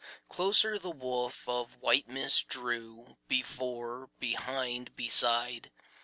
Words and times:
Closer 0.27 0.79
the 0.79 0.89
woof 0.89 1.47
of 1.47 1.77
white 1.77 2.07
mist 2.07 2.47
drew, 2.47 3.17
Before, 3.27 4.09
behind, 4.17 4.95
beside. 4.95 5.69